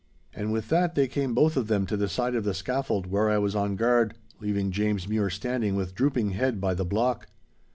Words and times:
And 0.33 0.51
with 0.51 0.69
that 0.69 0.95
they 0.95 1.07
came 1.07 1.35
both 1.35 1.55
of 1.55 1.67
them 1.67 1.85
to 1.85 1.95
the 1.95 2.09
side 2.09 2.33
of 2.33 2.43
the 2.43 2.55
scaffold 2.55 3.05
where 3.05 3.29
I 3.29 3.37
was 3.37 3.55
on 3.55 3.75
guard, 3.75 4.15
leaving 4.39 4.71
James 4.71 5.07
Mure 5.07 5.29
standing 5.29 5.75
with 5.75 5.93
drooping 5.93 6.31
head 6.31 6.59
by 6.59 6.73
the 6.73 6.83
block. 6.83 7.27